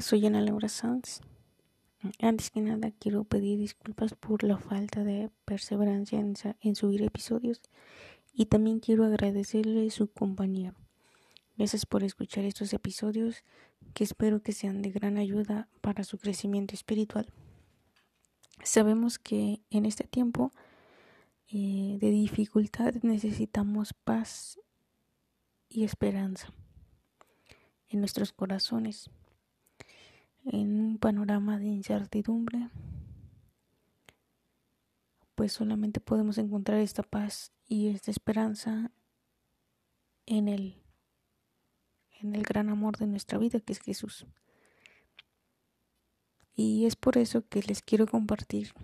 Soy 0.00 0.24
Ana 0.26 0.40
Laura 0.40 0.68
Sanz. 0.68 1.20
Antes 2.20 2.50
que 2.50 2.60
nada 2.60 2.92
quiero 2.92 3.24
pedir 3.24 3.58
disculpas 3.58 4.14
por 4.14 4.44
la 4.44 4.58
falta 4.58 5.02
de 5.02 5.30
perseverancia 5.44 6.20
en, 6.60 6.76
subir 6.76 7.02
episodios 7.02 7.60
y 8.32 8.46
también 8.46 8.78
quiero 8.78 9.04
agradecerle 9.04 9.90
su 9.90 10.08
compañía. 10.08 10.74
Gracias 11.56 11.84
por 11.84 12.04
escuchar 12.04 12.44
estos 12.44 12.72
episodios 12.72 13.42
que 13.92 14.04
espero 14.04 14.40
que 14.40 14.52
sean 14.52 14.82
de 14.82 14.90
gran 14.90 15.16
ayuda 15.16 15.68
para 15.80 16.04
su 16.04 16.18
crecimiento 16.18 16.74
espiritual. 16.74 17.32
Sabemos 18.62 19.18
que 19.18 19.62
en 19.70 19.84
este 19.84 20.04
tiempo 20.04 20.52
eh, 21.50 21.98
de 22.00 22.10
dificultad 22.10 22.94
necesitamos 23.02 23.94
paz 23.94 24.60
y 25.68 25.82
esperanza 25.82 26.52
en 27.88 28.00
nuestros 28.00 28.32
corazones 28.32 29.10
en 30.50 30.80
un 30.80 30.98
panorama 30.98 31.58
de 31.58 31.66
incertidumbre, 31.66 32.70
pues 35.34 35.52
solamente 35.52 36.00
podemos 36.00 36.38
encontrar 36.38 36.80
esta 36.80 37.02
paz 37.02 37.52
y 37.66 37.88
esta 37.88 38.10
esperanza 38.10 38.90
en 40.26 40.48
el 40.48 40.82
en 42.20 42.34
el 42.34 42.42
gran 42.42 42.68
amor 42.68 42.96
de 42.98 43.06
nuestra 43.06 43.38
vida 43.38 43.60
que 43.60 43.72
es 43.72 43.80
Jesús. 43.80 44.26
Y 46.54 46.86
es 46.86 46.96
por 46.96 47.16
eso 47.16 47.46
que 47.48 47.62
les 47.62 47.82
quiero 47.82 48.08
compartir 48.08 48.74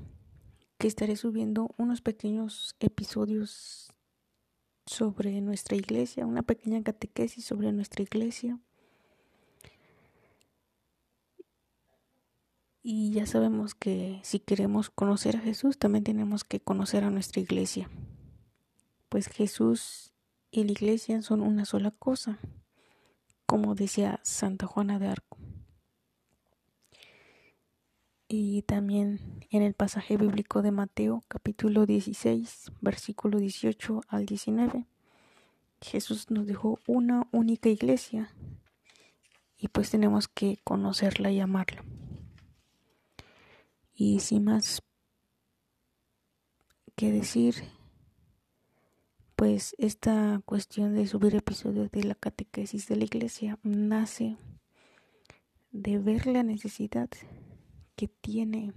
que 0.79 0.87
estaré 0.87 1.17
subiendo 1.17 1.75
unos 1.77 2.01
pequeños 2.01 2.77
episodios 2.79 3.92
sobre 4.87 5.41
nuestra 5.41 5.77
iglesia, 5.77 6.27
una 6.27 6.42
pequeña 6.42 6.83
catequesis 6.83 7.45
sobre 7.45 7.73
nuestra 7.73 8.03
iglesia 8.03 8.61
Y 12.87 13.13
ya 13.13 13.25
sabemos 13.25 13.75
que 13.75 14.21
si 14.25 14.41
queremos 14.41 14.91
conocer 14.91 15.37
a 15.37 15.41
Jesús, 15.41 15.79
también 15.79 16.05
tenemos 16.05 16.45
que 16.45 16.61
conocer 16.61 17.03
a 17.03 17.11
nuestra 17.11 17.41
iglesia. 17.41 17.89
Pues 19.09 19.27
Jesús 19.29 20.13
y 20.51 20.65
la 20.65 20.73
iglesia 20.73 21.23
son 21.23 21.41
una 21.41 21.65
sola 21.65 21.93
cosa, 21.93 22.39
como 23.47 23.75
decía 23.75 24.21
Santa 24.23 24.67
Juana 24.67 24.99
de 24.99 25.07
Arco. 25.07 25.39
Y 28.29 28.61
también 28.63 29.47
en 29.48 29.63
el 29.63 29.73
pasaje 29.73 30.19
bíblico 30.19 30.61
de 30.61 30.71
Mateo 30.71 31.23
capítulo 31.29 31.87
16, 31.87 32.71
versículo 32.83 33.39
18 33.39 34.03
al 34.09 34.27
19, 34.27 34.85
Jesús 35.81 36.31
nos 36.31 36.47
dejó 36.47 36.79
una 36.87 37.29
única 37.33 37.71
iglesia 37.71 38.29
y 39.57 39.69
pues 39.69 39.89
tenemos 39.89 40.29
que 40.29 40.59
conocerla 40.65 41.31
y 41.31 41.41
amarla. 41.41 41.83
Y 43.95 44.20
sin 44.20 44.45
más 44.45 44.83
que 46.97 47.12
decir, 47.12 47.55
pues 49.36 49.74
esta 49.79 50.41
cuestión 50.45 50.95
de 50.95 51.07
subir 51.07 51.35
episodios 51.35 51.91
de 51.91 52.05
la 52.05 52.14
catequesis 52.14 52.89
de 52.89 52.96
la 52.96 53.05
iglesia 53.05 53.58
nace 53.63 54.36
de 55.70 55.98
ver 55.98 56.27
la 56.27 56.42
necesidad 56.42 57.08
que 57.96 58.08
tiene 58.08 58.73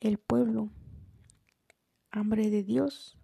el 0.00 0.18
pueblo, 0.18 0.70
hambre 2.10 2.50
de 2.50 2.62
Dios, 2.62 3.18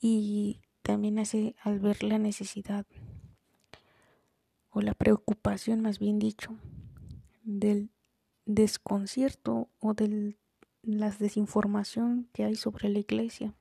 y 0.00 0.60
también 0.82 1.14
nace 1.14 1.56
al 1.62 1.80
ver 1.80 2.02
la 2.02 2.18
necesidad 2.18 2.86
o 4.70 4.82
la 4.82 4.94
preocupación, 4.94 5.80
más 5.80 5.98
bien 5.98 6.18
dicho, 6.18 6.58
del 7.42 7.90
desconcierto 8.46 9.68
o 9.80 9.94
de 9.94 10.36
la 10.82 11.10
desinformación 11.10 12.28
que 12.32 12.44
hay 12.44 12.56
sobre 12.56 12.88
la 12.88 12.98
iglesia. 12.98 13.54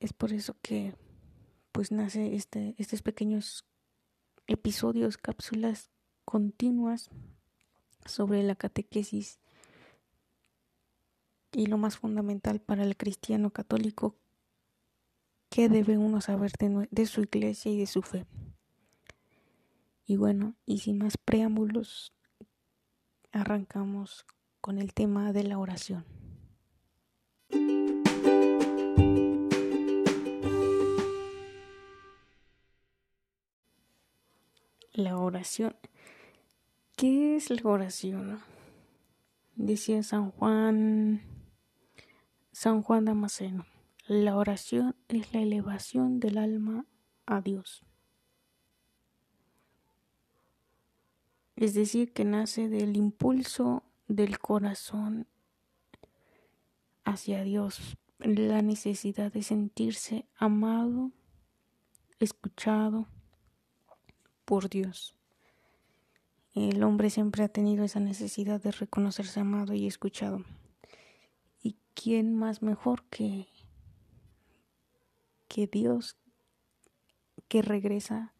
Es 0.00 0.12
por 0.12 0.32
eso 0.32 0.56
que 0.62 0.94
pues 1.72 1.92
nace 1.92 2.34
este, 2.34 2.74
estos 2.78 3.02
pequeños 3.02 3.64
episodios, 4.46 5.16
cápsulas 5.16 5.90
continuas 6.24 7.10
sobre 8.04 8.42
la 8.42 8.54
catequesis 8.54 9.40
y 11.52 11.66
lo 11.66 11.78
más 11.78 11.96
fundamental 11.96 12.60
para 12.60 12.84
el 12.84 12.96
cristiano 12.96 13.50
católico, 13.50 14.16
que 15.48 15.68
debe 15.68 15.96
uno 15.96 16.20
saber 16.20 16.52
de 16.90 17.06
su 17.06 17.22
iglesia 17.22 17.72
y 17.72 17.78
de 17.78 17.86
su 17.86 18.02
fe. 18.02 18.26
Y 20.04 20.16
bueno, 20.16 20.54
y 20.66 20.78
sin 20.78 20.98
más 20.98 21.16
preámbulos, 21.16 22.12
arrancamos 23.32 24.26
con 24.60 24.78
el 24.78 24.94
tema 24.94 25.32
de 25.32 25.44
la 25.44 25.58
oración. 25.58 26.04
La 34.92 35.16
oración. 35.16 35.76
¿Qué 36.96 37.36
es 37.36 37.50
la 37.50 37.70
oración? 37.70 38.40
Decía 39.54 40.02
San 40.02 40.30
Juan 40.32 41.22
San 42.52 42.82
Juan 42.82 43.04
Damasceno. 43.04 43.66
La 44.08 44.36
oración 44.36 44.96
es 45.06 45.32
la 45.32 45.40
elevación 45.40 46.18
del 46.18 46.38
alma 46.38 46.86
a 47.26 47.40
Dios. 47.40 47.84
Es 51.58 51.74
decir, 51.74 52.12
que 52.12 52.24
nace 52.24 52.68
del 52.68 52.96
impulso 52.96 53.82
del 54.06 54.38
corazón 54.38 55.26
hacia 57.04 57.42
Dios, 57.42 57.96
la 58.20 58.62
necesidad 58.62 59.32
de 59.32 59.42
sentirse 59.42 60.24
amado, 60.36 61.10
escuchado 62.20 63.08
por 64.44 64.68
Dios. 64.68 65.16
El 66.54 66.84
hombre 66.84 67.10
siempre 67.10 67.42
ha 67.42 67.48
tenido 67.48 67.84
esa 67.84 67.98
necesidad 67.98 68.62
de 68.62 68.70
reconocerse 68.70 69.40
amado 69.40 69.74
y 69.74 69.88
escuchado. 69.88 70.44
¿Y 71.60 71.76
quién 71.94 72.36
más 72.36 72.62
mejor 72.62 73.02
que, 73.10 73.48
que 75.48 75.66
Dios 75.66 76.16
que 77.48 77.62
regresa 77.62 78.32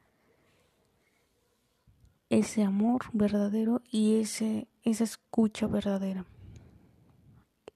ese 2.31 2.63
amor 2.63 3.07
verdadero 3.13 3.83
y 3.91 4.21
ese, 4.21 4.69
esa 4.83 5.05
escucha 5.05 5.67
verdadera. 5.67 6.27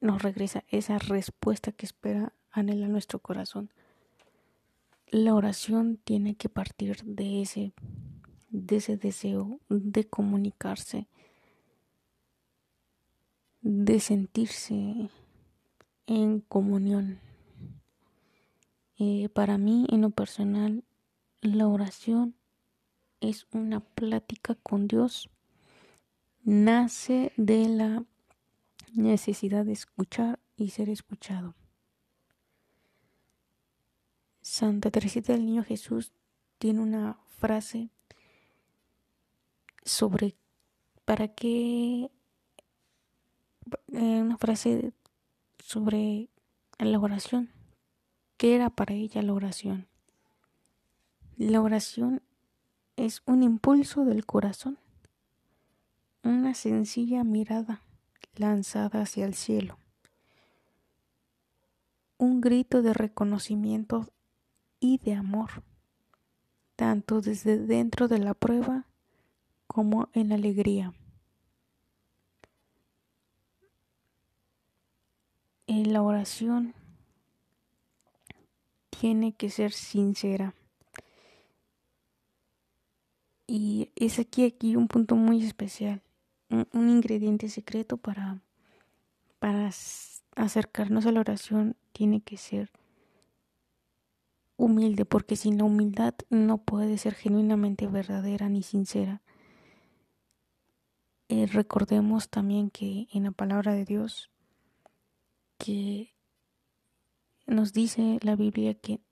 Nos 0.00 0.22
regresa 0.22 0.64
esa 0.68 0.98
respuesta 0.98 1.72
que 1.72 1.86
espera, 1.86 2.32
anhela 2.50 2.88
nuestro 2.88 3.20
corazón. 3.20 3.70
La 5.10 5.34
oración 5.34 5.98
tiene 6.02 6.34
que 6.34 6.48
partir 6.48 7.02
de 7.04 7.42
ese, 7.42 7.72
de 8.50 8.76
ese 8.76 8.96
deseo 8.96 9.60
de 9.68 10.09
comunicarse, 10.09 11.06
de 13.60 14.00
sentirse 14.00 15.10
en 16.06 16.41
comunión. 16.41 17.21
Eh, 18.98 19.28
para 19.28 19.59
mí, 19.59 19.86
en 19.91 20.00
lo 20.00 20.10
personal, 20.10 20.84
la 21.41 21.68
oración 21.68 22.34
es 23.22 23.47
una 23.53 23.80
plática 23.80 24.57
con 24.57 24.89
Dios. 24.89 25.30
Nace 26.42 27.33
de 27.36 27.69
la 27.69 28.04
necesidad 28.95 29.65
de 29.65 29.72
escuchar 29.72 30.41
y 30.57 30.71
ser 30.71 30.91
escuchado. 30.91 31.54
Santa 34.42 34.91
Teresita 34.91 35.33
del 35.33 35.47
Niño 35.47 35.63
Jesús 35.63 36.13
tiene 36.59 36.80
una 36.80 37.19
frase 37.39 37.91
sobre 39.84 40.34
para 41.04 41.28
qué 41.28 42.10
eh, 43.92 44.21
una 44.21 44.36
frase 44.36 44.92
sobre 45.59 46.28
la 46.78 46.98
oración. 46.98 47.51
¿Qué 48.36 48.57
era 48.57 48.71
para 48.71 48.95
ella 48.95 49.22
la 49.22 49.33
oración? 49.33 49.86
La 51.36 51.63
oración 51.63 52.21
es 52.97 53.22
un 53.27 53.42
impulso 53.42 54.04
del 54.04 54.27
corazón, 54.27 54.78
una 56.22 56.54
sencilla 56.54 57.24
mirada 57.24 57.83
lanzada 58.36 59.03
hacia 59.03 59.24
el 59.24 59.34
cielo, 59.34 59.78
un 62.18 62.41
grito 62.41 62.83
de 62.83 62.92
reconocimiento 62.92 64.09
y 64.80 64.98
de 64.98 65.15
amor, 65.15 65.62
tanto 66.77 67.21
desde 67.21 67.59
dentro 67.59 68.09
de 68.09 68.18
la 68.18 68.34
prueba 68.34 68.86
como 69.66 70.09
en 70.12 70.33
alegría. 70.33 70.92
En 75.66 75.92
la 75.92 76.03
oración 76.03 76.74
tiene 78.91 79.33
que 79.33 79.48
ser 79.48 79.72
sincera 79.72 80.54
Y 83.54 83.93
es 83.97 84.19
aquí, 84.19 84.47
aquí 84.47 84.77
un 84.77 84.89
punto 84.89 85.15
muy 85.15 85.45
especial, 85.45 86.01
un, 86.49 86.89
ingrediente 86.89 87.51
secreto 87.51 87.99
para, 87.99 88.41
para 89.41 89.69
acercarnos 90.37 91.04
a 91.04 91.13
la 91.13 91.21
oración 91.21 91.77
tiene 91.93 92.22
que 92.22 92.39
ser 92.39 92.71
humilde, 94.57 95.04
porque 95.04 95.37
sin 95.37 95.59
la 95.59 95.65
humildad 95.65 96.15
no 96.31 96.65
puede 96.65 96.97
ser 96.97 97.13
genuinamente 97.13 97.87
verdadera 97.89 98.49
ni 98.49 98.63
sincera. 98.63 99.21
Eh, 101.28 101.45
recordemos 101.45 102.31
también 102.31 102.71
que 102.71 103.07
en 103.13 103.25
la 103.25 103.33
palabra 103.33 103.75
de 103.75 103.84
Dios, 103.84 104.31
que 105.59 106.15
nos 107.47 107.75
dice 107.75 108.19
la 108.22 108.34
Biblia 108.34 108.72
que 108.72 109.03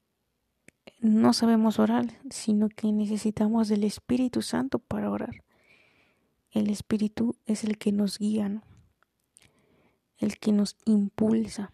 no 1.00 1.32
sabemos 1.32 1.78
orar, 1.78 2.06
sino 2.30 2.68
que 2.68 2.92
necesitamos 2.92 3.68
del 3.68 3.84
Espíritu 3.84 4.42
Santo 4.42 4.78
para 4.78 5.10
orar. 5.10 5.42
El 6.50 6.68
Espíritu 6.68 7.36
es 7.46 7.64
el 7.64 7.78
que 7.78 7.90
nos 7.90 8.18
guía, 8.18 8.62
el 10.18 10.38
que 10.38 10.52
nos 10.52 10.76
impulsa. 10.84 11.72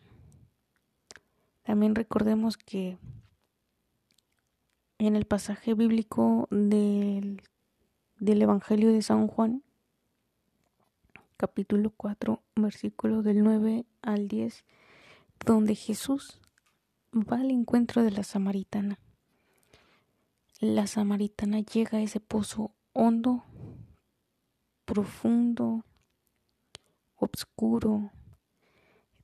También 1.64 1.96
recordemos 1.96 2.56
que 2.56 2.98
en 4.98 5.16
el 5.16 5.24
pasaje 5.24 5.74
bíblico 5.74 6.46
del, 6.50 7.42
del 8.20 8.42
Evangelio 8.42 8.92
de 8.92 9.02
San 9.02 9.26
Juan, 9.26 9.64
capítulo 11.36 11.90
4, 11.96 12.40
versículo 12.54 13.22
del 13.22 13.42
9 13.42 13.84
al 14.02 14.28
10, 14.28 14.64
donde 15.44 15.74
Jesús 15.74 16.40
va 17.12 17.40
al 17.40 17.50
encuentro 17.50 18.04
de 18.04 18.12
la 18.12 18.22
samaritana. 18.22 19.00
La 20.60 20.86
samaritana 20.86 21.60
llega 21.60 21.98
a 21.98 22.00
ese 22.00 22.18
pozo 22.18 22.74
hondo, 22.94 23.44
profundo, 24.86 25.84
oscuro, 27.14 28.10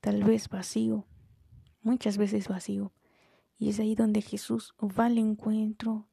tal 0.02 0.24
vez 0.24 0.50
vacío, 0.50 1.06
muchas 1.80 2.18
veces 2.18 2.48
vacío. 2.48 2.92
Y 3.56 3.70
es 3.70 3.80
ahí 3.80 3.94
donde 3.94 4.20
Jesús 4.20 4.74
va 4.78 5.06
al 5.06 5.16
encuentro 5.16 6.06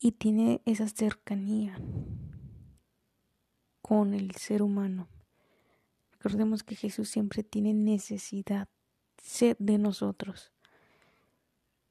y 0.00 0.10
tiene 0.10 0.60
esa 0.64 0.88
cercanía 0.88 1.80
con 3.80 4.12
el 4.12 4.34
ser 4.34 4.60
humano. 4.60 5.08
Recordemos 6.10 6.64
que 6.64 6.74
Jesús 6.74 7.08
siempre 7.08 7.44
tiene 7.44 7.74
necesidad, 7.74 8.68
sed 9.22 9.56
de 9.60 9.78
nosotros. 9.78 10.52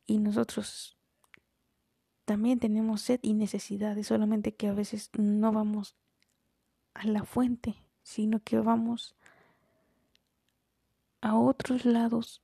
Y 0.06 0.18
nosotros 0.18 0.99
también 2.29 2.59
tenemos 2.59 3.01
sed 3.01 3.19
y 3.23 3.33
necesidades, 3.33 4.05
solamente 4.05 4.53
que 4.53 4.67
a 4.67 4.73
veces 4.73 5.09
no 5.17 5.51
vamos 5.51 5.95
a 6.93 7.07
la 7.07 7.23
fuente, 7.23 7.81
sino 8.03 8.39
que 8.43 8.59
vamos 8.59 9.15
a 11.21 11.35
otros 11.35 11.85
lados 11.85 12.43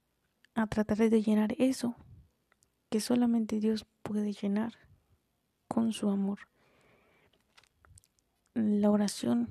a 0.55 0.65
tratar 0.65 0.97
de 0.97 1.21
llenar 1.21 1.53
eso 1.59 1.95
que 2.89 2.99
solamente 2.99 3.59
Dios 3.59 3.85
puede 4.01 4.33
llenar 4.33 4.73
con 5.67 5.93
su 5.93 6.09
amor. 6.09 6.39
La 8.55 8.89
oración 8.89 9.49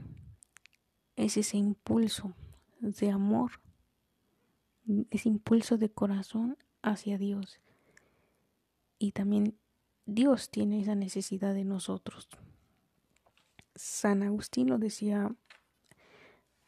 es 1.15 1.37
ese 1.37 1.59
impulso 1.59 2.35
de 2.81 3.13
amor, 3.13 3.61
ese 5.11 5.29
impulso 5.29 5.79
de 5.79 5.91
corazón 5.91 6.59
hacia 6.83 7.19
Dios. 7.19 7.61
Y 8.99 9.13
también 9.13 9.57
Dios 10.07 10.51
tiene 10.51 10.81
esa 10.81 10.95
necesidad 10.95 11.55
de 11.55 11.65
nosotros. 11.65 12.29
San 13.75 14.23
Agustino 14.23 14.79
decía, 14.79 15.35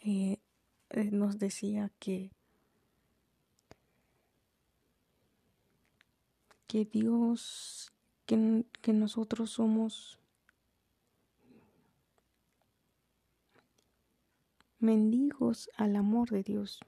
eh, 0.01 0.39
eh, 0.91 1.11
nos 1.11 1.39
decía 1.39 1.91
que 1.99 2.31
que 6.67 6.85
Dios, 6.85 7.93
que, 8.27 8.65
que 8.83 8.93
nosotros 8.93 9.51
somos 9.51 10.19
mendigos 14.79 15.71
al 15.77 15.97
amor 15.97 16.31
de 16.31 16.43
Dios. 16.43 16.81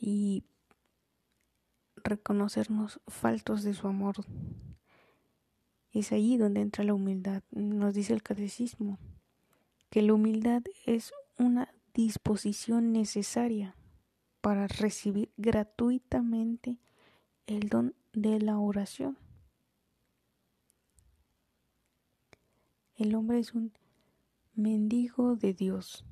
Y 0.00 0.44
reconocernos 2.10 3.00
faltos 3.06 3.62
de 3.62 3.72
su 3.72 3.88
amor. 3.88 4.16
Es 5.92 6.12
ahí 6.12 6.36
donde 6.36 6.60
entra 6.60 6.84
la 6.84 6.94
humildad. 6.94 7.42
Nos 7.50 7.94
dice 7.94 8.12
el 8.12 8.22
catecismo 8.22 8.98
que 9.88 10.02
la 10.02 10.14
humildad 10.14 10.62
es 10.86 11.12
una 11.38 11.72
disposición 11.94 12.92
necesaria 12.92 13.74
para 14.40 14.66
recibir 14.68 15.30
gratuitamente 15.36 16.78
el 17.46 17.68
don 17.68 17.94
de 18.12 18.40
la 18.40 18.58
oración. 18.58 19.18
El 22.96 23.14
hombre 23.14 23.38
es 23.38 23.54
un 23.54 23.72
mendigo 24.54 25.36
de 25.36 25.54
Dios, 25.54 26.04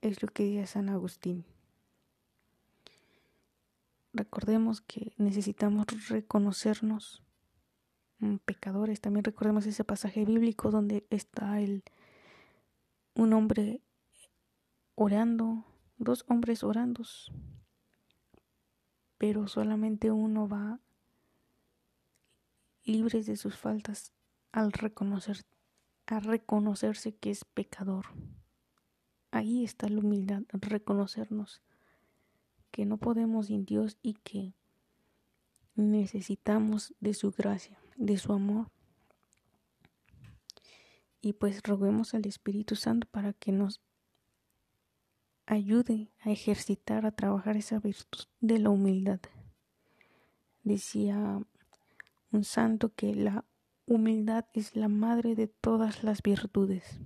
es 0.00 0.22
lo 0.22 0.28
que 0.28 0.44
dice 0.44 0.66
San 0.66 0.88
Agustín. 0.88 1.44
Recordemos 4.12 4.80
que 4.80 5.12
necesitamos 5.18 5.86
reconocernos 6.08 7.22
pecadores. 8.44 9.00
También 9.00 9.24
recordemos 9.24 9.66
ese 9.66 9.84
pasaje 9.84 10.24
bíblico 10.24 10.70
donde 10.70 11.06
está 11.10 11.60
el 11.60 11.84
un 13.14 13.32
hombre 13.32 13.82
orando, 14.94 15.64
dos 15.98 16.24
hombres 16.28 16.62
orando, 16.62 17.02
pero 19.18 19.48
solamente 19.48 20.10
uno 20.10 20.48
va 20.48 20.80
libre 22.84 23.22
de 23.22 23.36
sus 23.36 23.56
faltas 23.56 24.12
al 24.52 24.72
reconocer 24.72 25.44
a 26.06 26.18
reconocerse 26.18 27.14
que 27.14 27.30
es 27.30 27.44
pecador. 27.44 28.06
Ahí 29.30 29.64
está 29.64 29.88
la 29.88 30.00
humildad, 30.00 30.42
reconocernos 30.52 31.62
que 32.70 32.86
no 32.86 32.96
podemos 32.96 33.46
sin 33.46 33.64
Dios 33.64 33.98
y 34.02 34.14
que 34.14 34.54
necesitamos 35.74 36.94
de 37.00 37.14
su 37.14 37.30
gracia, 37.30 37.78
de 37.96 38.18
su 38.18 38.32
amor. 38.32 38.70
Y 41.20 41.34
pues 41.34 41.62
roguemos 41.62 42.14
al 42.14 42.26
Espíritu 42.26 42.76
Santo 42.76 43.06
para 43.10 43.32
que 43.32 43.52
nos 43.52 43.80
ayude 45.46 46.12
a 46.20 46.30
ejercitar, 46.30 47.04
a 47.04 47.10
trabajar 47.10 47.56
esa 47.56 47.78
virtud 47.78 48.24
de 48.40 48.58
la 48.58 48.70
humildad. 48.70 49.20
Decía 50.62 51.42
un 52.30 52.44
santo 52.44 52.94
que 52.94 53.14
la 53.14 53.44
humildad 53.86 54.44
es 54.54 54.76
la 54.76 54.88
madre 54.88 55.34
de 55.34 55.48
todas 55.48 56.04
las 56.04 56.22
virtudes. 56.22 57.00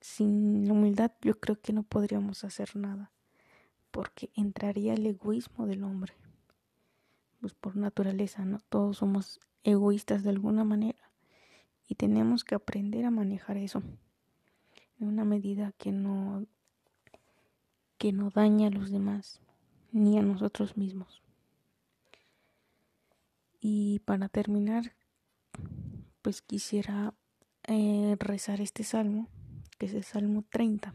Sin 0.00 0.66
la 0.66 0.72
humildad 0.72 1.12
yo 1.20 1.38
creo 1.38 1.60
que 1.60 1.72
no 1.72 1.82
podríamos 1.82 2.44
hacer 2.44 2.76
nada, 2.76 3.12
porque 3.94 4.28
entraría 4.34 4.94
el 4.94 5.06
egoísmo 5.06 5.68
del 5.68 5.84
hombre. 5.84 6.14
Pues 7.40 7.54
por 7.54 7.76
naturaleza, 7.76 8.44
¿no? 8.44 8.58
Todos 8.68 8.96
somos 8.96 9.38
egoístas 9.62 10.24
de 10.24 10.30
alguna 10.30 10.64
manera 10.64 11.12
y 11.86 11.94
tenemos 11.94 12.42
que 12.42 12.56
aprender 12.56 13.04
a 13.04 13.12
manejar 13.12 13.56
eso 13.56 13.84
en 14.98 15.06
una 15.06 15.24
medida 15.24 15.70
que 15.78 15.92
no 15.92 16.44
que 17.96 18.12
no 18.12 18.30
daña 18.30 18.66
a 18.66 18.70
los 18.72 18.90
demás 18.90 19.40
ni 19.92 20.18
a 20.18 20.22
nosotros 20.22 20.76
mismos. 20.76 21.22
Y 23.60 24.00
para 24.00 24.28
terminar, 24.28 24.96
pues 26.20 26.42
quisiera 26.42 27.14
eh, 27.62 28.16
rezar 28.18 28.60
este 28.60 28.82
salmo, 28.82 29.28
que 29.78 29.86
es 29.86 29.94
el 29.94 30.02
Salmo 30.02 30.42
30. 30.50 30.92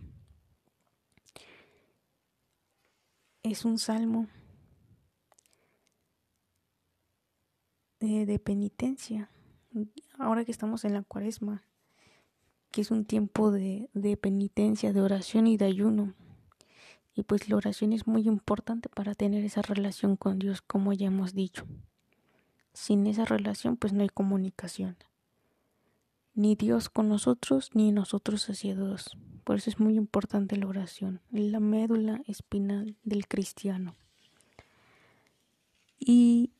Es 3.43 3.65
un 3.65 3.77
salmo 3.79 4.27
de 7.99 8.39
penitencia. 8.39 9.29
Ahora 10.17 10.45
que 10.45 10.51
estamos 10.51 10.85
en 10.85 10.93
la 10.93 11.03
cuaresma, 11.03 11.63
que 12.71 12.81
es 12.81 12.91
un 12.91 13.05
tiempo 13.05 13.51
de, 13.51 13.89
penitencia, 14.21 14.93
de 14.93 15.01
oración 15.01 15.47
y 15.47 15.57
de 15.57 15.65
ayuno. 15.65 16.13
Y 17.15 17.23
pues 17.23 17.49
la 17.49 17.57
oración 17.57 17.93
es 17.93 18.07
muy 18.07 18.27
importante 18.27 18.89
para 18.89 19.15
tener 19.15 19.43
esa 19.43 19.61
relación 19.61 20.15
con 20.15 20.39
Dios, 20.39 20.61
como 20.61 20.93
ya 20.93 21.07
hemos 21.07 21.33
dicho. 21.33 21.65
Sin 22.73 23.07
esa 23.07 23.25
relación, 23.25 23.77
pues 23.77 23.93
no 23.93 24.03
hay 24.03 24.09
comunicación. 24.09 24.95
Ni 26.39 26.55
Dios 26.55 26.87
con 26.87 27.09
nosotros, 27.09 27.71
ni 27.73 27.91
nosotros 27.91 28.49
hacia 28.49 28.73
Dios. 28.73 29.17
Por 29.43 29.57
eso 29.57 29.69
es 29.69 29.77
muy 29.77 29.97
importante 29.97 30.55
la 30.55 30.67
oración, 30.67 31.19
la 31.31 31.59
médula 31.59 32.21
espinal 32.27 32.95
del 33.03 33.27
cristiano. 33.27 33.97
Y 35.99 36.53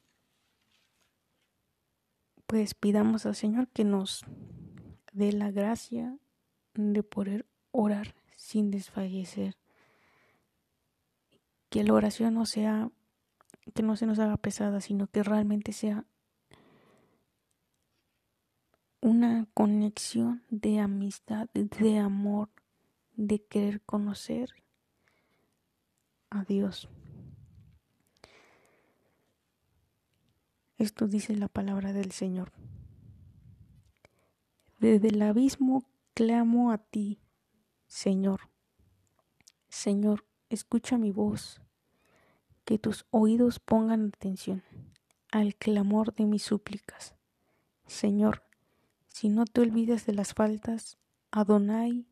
pues 2.45 2.73
pidamos 2.73 3.25
al 3.25 3.35
Señor 3.35 3.69
que 3.69 3.85
nos 3.85 4.25
dé 5.13 5.31
la 5.31 5.49
gracia 5.49 6.17
de 6.73 7.01
poder 7.01 7.45
orar 7.71 8.15
sin 8.35 8.71
desfallecer. 8.71 9.55
Que 11.69 11.85
la 11.85 11.93
oración 11.93 12.33
no 12.33 12.45
sea, 12.45 12.91
que 13.73 13.83
no 13.83 13.95
se 13.95 14.07
nos 14.07 14.19
haga 14.19 14.35
pesada, 14.35 14.81
sino 14.81 15.07
que 15.07 15.23
realmente 15.23 15.71
sea 15.71 16.03
una 19.01 19.47
conexión 19.53 20.43
de 20.49 20.79
amistad, 20.79 21.47
de 21.53 21.99
amor, 21.99 22.49
de 23.15 23.43
querer 23.43 23.81
conocer 23.81 24.53
a 26.29 26.43
Dios. 26.43 26.89
Esto 30.77 31.07
dice 31.07 31.35
la 31.35 31.49
palabra 31.49 31.91
del 31.93 32.11
Señor. 32.11 32.51
Desde 34.79 35.09
el 35.09 35.21
abismo 35.21 35.83
clamo 36.13 36.71
a 36.71 36.77
ti, 36.77 37.19
Señor. 37.87 38.49
Señor, 39.67 40.25
escucha 40.49 40.97
mi 40.97 41.11
voz, 41.11 41.61
que 42.63 42.79
tus 42.79 43.05
oídos 43.11 43.59
pongan 43.59 44.11
atención 44.13 44.63
al 45.31 45.55
clamor 45.55 46.13
de 46.13 46.25
mis 46.25 46.43
súplicas. 46.43 47.13
Señor, 47.85 48.43
si 49.19 49.27
no 49.27 49.43
te 49.43 49.59
olvidas 49.59 50.05
de 50.05 50.13
las 50.13 50.33
faltas, 50.33 50.97
Adonai, 51.29 52.07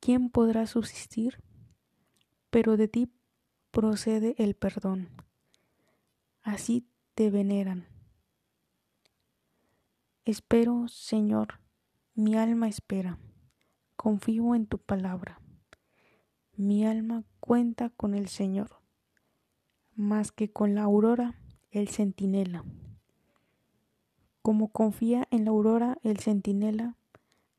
¿quién 0.00 0.30
podrá 0.30 0.66
subsistir? 0.66 1.40
Pero 2.50 2.76
de 2.76 2.88
ti 2.88 3.12
procede 3.70 4.34
el 4.36 4.56
perdón. 4.56 5.10
Así 6.42 6.90
te 7.14 7.30
veneran. 7.30 7.86
Espero, 10.24 10.88
Señor, 10.88 11.60
mi 12.16 12.34
alma 12.34 12.66
espera, 12.66 13.20
confío 13.94 14.56
en 14.56 14.66
tu 14.66 14.78
palabra. 14.78 15.40
Mi 16.56 16.84
alma 16.84 17.22
cuenta 17.38 17.90
con 17.90 18.16
el 18.16 18.26
Señor, 18.26 18.82
más 19.94 20.32
que 20.32 20.50
con 20.50 20.74
la 20.74 20.82
aurora 20.82 21.40
el 21.70 21.88
centinela. 21.88 22.64
Como 24.48 24.68
confía 24.68 25.28
en 25.30 25.44
la 25.44 25.50
aurora 25.50 25.98
el 26.02 26.20
centinela, 26.20 26.96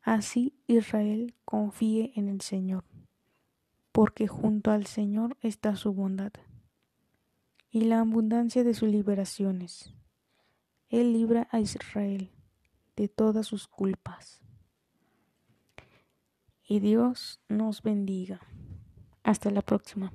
así 0.02 0.56
Israel 0.66 1.36
confíe 1.46 2.12
en 2.16 2.28
el 2.30 2.42
Señor, 2.42 2.84
porque 3.92 4.28
junto 4.28 4.72
al 4.72 4.88
Señor 4.88 5.38
está 5.42 5.76
su 5.76 5.94
bondad 5.94 6.32
y 7.70 7.82
la 7.82 8.00
abundancia 8.00 8.64
de 8.64 8.74
sus 8.74 8.90
liberaciones. 8.90 9.94
Él 10.90 11.14
libra 11.14 11.48
a 11.52 11.60
Israel 11.60 12.32
de 12.96 13.08
todas 13.08 13.46
sus 13.46 13.68
culpas. 13.68 14.42
Y 16.68 16.80
Dios 16.80 17.40
nos 17.50 17.84
bendiga. 17.84 18.40
Hasta 19.22 19.52
la 19.52 19.62
próxima. 19.62 20.12